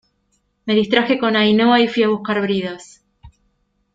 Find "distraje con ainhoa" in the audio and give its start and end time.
0.73-1.77